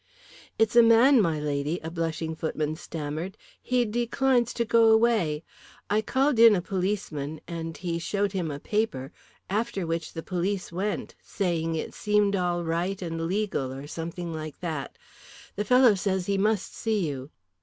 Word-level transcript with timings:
"It's 0.57 0.75
a 0.75 0.81
man, 0.81 1.21
my 1.21 1.39
lady," 1.39 1.79
a 1.83 1.91
blushing 1.91 2.33
footman 2.35 2.75
stammered. 2.75 3.37
"He 3.61 3.85
declines 3.85 4.51
to 4.55 4.65
go 4.65 4.85
away. 4.87 5.43
I 5.91 6.01
called 6.01 6.39
in 6.39 6.55
a 6.55 6.59
policeman, 6.63 7.39
and 7.47 7.77
he 7.77 7.99
showed 7.99 8.31
him 8.31 8.49
a 8.49 8.59
paper, 8.59 9.11
after 9.47 9.85
which 9.85 10.13
the 10.13 10.23
police 10.23 10.71
went, 10.71 11.13
saying 11.21 11.75
it 11.75 11.93
seemed 11.93 12.35
all 12.35 12.63
right 12.63 12.99
and 12.99 13.27
legal 13.27 13.71
or 13.71 13.85
something 13.85 14.33
like 14.33 14.59
that. 14.61 14.97
The 15.55 15.65
fellow 15.65 15.93
says 15.93 16.25
he 16.25 16.35
must 16.39 16.73
see 16.73 17.07
you." 17.07 17.29